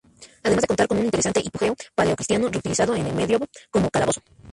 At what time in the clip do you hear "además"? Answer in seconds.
0.41-0.63